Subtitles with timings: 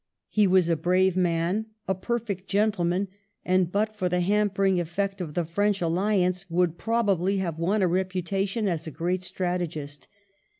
[0.29, 3.07] He was a brave man, a perfect gentleman,
[3.45, 7.87] and but for the hampering effect of the French alliance would probably have won a
[7.87, 10.07] reputation as a great strategist.